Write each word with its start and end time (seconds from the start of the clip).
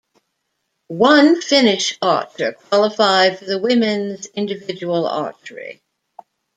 One 0.87 1.39
Finnish 1.43 1.95
archer 2.01 2.53
qualified 2.53 3.37
for 3.37 3.45
the 3.45 3.59
women's 3.59 4.25
individual 4.25 5.05
archery. 5.07 5.83